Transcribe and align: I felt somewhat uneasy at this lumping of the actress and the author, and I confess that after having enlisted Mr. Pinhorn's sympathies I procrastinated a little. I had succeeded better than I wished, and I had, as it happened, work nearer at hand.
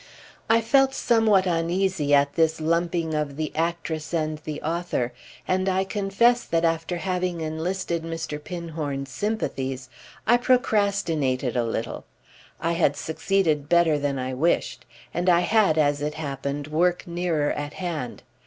I 0.49 0.61
felt 0.61 0.95
somewhat 0.95 1.45
uneasy 1.45 2.11
at 2.11 2.33
this 2.33 2.59
lumping 2.59 3.13
of 3.13 3.37
the 3.37 3.55
actress 3.55 4.15
and 4.15 4.39
the 4.39 4.59
author, 4.63 5.13
and 5.47 5.69
I 5.69 5.83
confess 5.83 6.43
that 6.43 6.65
after 6.65 6.97
having 6.97 7.41
enlisted 7.41 8.01
Mr. 8.01 8.43
Pinhorn's 8.43 9.11
sympathies 9.11 9.89
I 10.25 10.37
procrastinated 10.37 11.55
a 11.55 11.63
little. 11.65 12.05
I 12.59 12.71
had 12.71 12.97
succeeded 12.97 13.69
better 13.69 13.99
than 13.99 14.17
I 14.17 14.33
wished, 14.33 14.87
and 15.13 15.29
I 15.29 15.41
had, 15.41 15.77
as 15.77 16.01
it 16.01 16.15
happened, 16.15 16.65
work 16.69 17.05
nearer 17.05 17.51
at 17.51 17.73
hand. 17.73 18.23